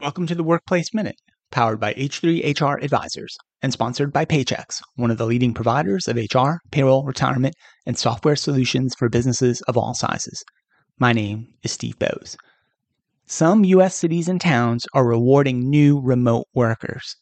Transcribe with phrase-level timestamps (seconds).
[0.00, 5.10] Welcome to the Workplace Minute, powered by H3 HR Advisors and sponsored by Paychex, one
[5.10, 9.92] of the leading providers of HR, payroll, retirement, and software solutions for businesses of all
[9.92, 10.42] sizes.
[10.98, 12.38] My name is Steve Boese.
[13.26, 13.94] Some U.S.
[13.94, 17.14] cities and towns are rewarding new remote workers.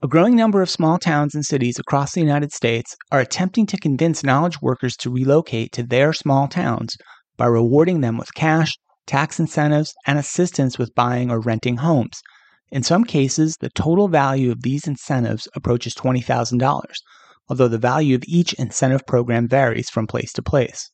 [0.00, 3.76] A growing number of small towns and cities across the United States are attempting to
[3.78, 6.96] convince knowledge workers to relocate to their small towns
[7.36, 12.22] by rewarding them with cash tax incentives, and assistance with buying or renting homes.
[12.70, 16.82] In some cases, the total value of these incentives approaches $20,000,
[17.48, 20.90] although the value of each incentive program varies from place to place.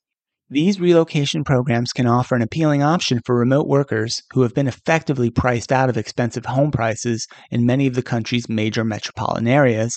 [0.52, 5.30] These relocation programs can offer an appealing option for remote workers who have been effectively
[5.30, 9.96] priced out of expensive home prices in many of the country's major metropolitan areas,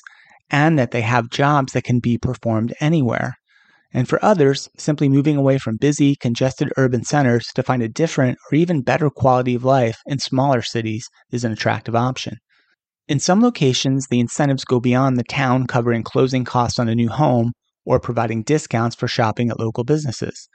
[0.51, 3.33] and that they have jobs that can be performed anywhere.
[3.93, 8.39] And for others, simply moving away from busy, congested urban centers to find a different
[8.51, 12.37] or even better quality of life in smaller cities is an attractive option.
[13.07, 17.09] In some locations, the incentives go beyond the town covering closing costs on a new
[17.09, 17.51] home
[17.85, 20.47] or providing discounts for shopping at local businesses.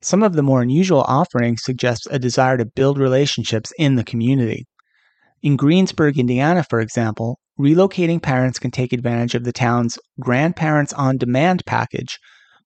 [0.00, 4.64] Some of the more unusual offerings suggest a desire to build relationships in the community.
[5.42, 11.18] In Greensburg, Indiana, for example, relocating parents can take advantage of the town's Grandparents on
[11.18, 12.18] Demand package,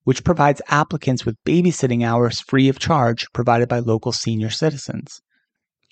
[0.05, 5.21] which provides applicants with babysitting hours free of charge provided by local senior citizens.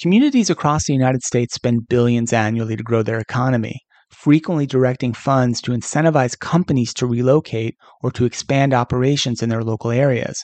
[0.01, 5.61] Communities across the United States spend billions annually to grow their economy, frequently directing funds
[5.61, 10.43] to incentivize companies to relocate or to expand operations in their local areas.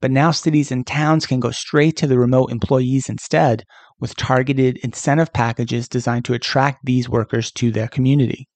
[0.00, 3.64] But now cities and towns can go straight to the remote employees instead
[3.98, 8.46] with targeted incentive packages designed to attract these workers to their community.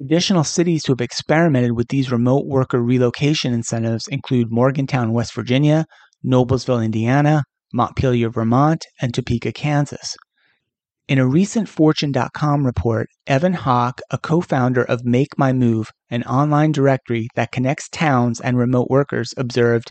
[0.00, 5.86] Additional cities who have experimented with these remote worker relocation incentives include Morgantown, West Virginia,
[6.24, 7.42] Noblesville, Indiana,
[7.74, 10.16] Montpelier, Vermont, and Topeka, Kansas.
[11.08, 16.22] In a recent Fortune.com report, Evan Hock, a co founder of Make My Move, an
[16.22, 19.90] online directory that connects towns and remote workers, observed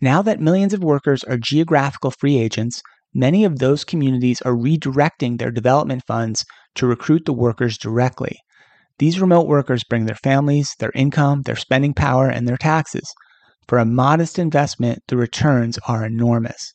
[0.00, 2.82] Now that millions of workers are geographical free agents,
[3.12, 6.44] many of those communities are redirecting their development funds
[6.76, 8.38] to recruit the workers directly.
[8.98, 13.08] These remote workers bring their families, their income, their spending power, and their taxes.
[13.68, 16.74] For a modest investment, the returns are enormous.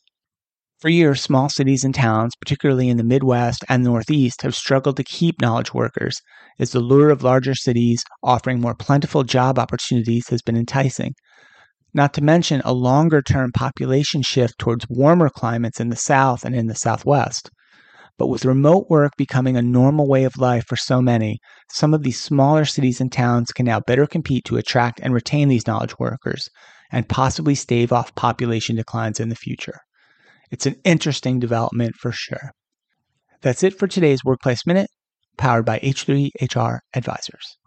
[0.80, 5.04] For years, small cities and towns, particularly in the Midwest and Northeast, have struggled to
[5.04, 6.20] keep knowledge workers,
[6.58, 11.14] as the lure of larger cities offering more plentiful job opportunities has been enticing.
[11.92, 16.54] Not to mention a longer term population shift towards warmer climates in the South and
[16.54, 17.50] in the Southwest.
[18.16, 21.38] But with remote work becoming a normal way of life for so many,
[21.70, 25.48] some of these smaller cities and towns can now better compete to attract and retain
[25.48, 26.48] these knowledge workers
[26.92, 29.80] and possibly stave off population declines in the future.
[30.52, 32.52] It's an interesting development for sure.
[33.42, 34.88] That's it for today's Workplace Minute,
[35.36, 37.58] powered by H3 HR Advisors.